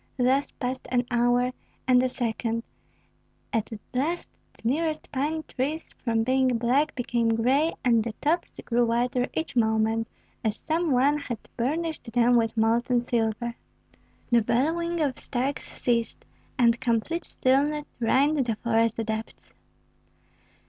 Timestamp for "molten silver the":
12.57-14.41